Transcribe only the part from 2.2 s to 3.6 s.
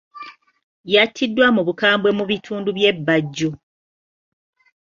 bitundu bye Bajjo.